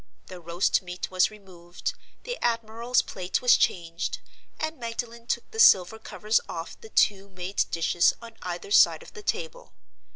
[0.29, 1.93] The roast meat was removed,
[2.23, 4.17] the admiral's plate was changed,
[4.59, 9.13] and Magdalen took the silver covers off the two made dishes on either side of
[9.13, 9.73] the table.